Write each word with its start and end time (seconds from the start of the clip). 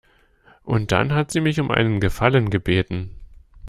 Und 0.63 0.91
dann 0.91 1.13
hat 1.13 1.29
sie 1.29 1.41
mich 1.41 1.59
um 1.59 1.69
einen 1.69 1.99
Gefallen 1.99 2.49
gebeten. 2.49 3.11